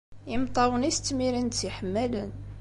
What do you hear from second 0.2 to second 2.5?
Imeṭṭawen-is ttmirin-d s yiḥemmalen.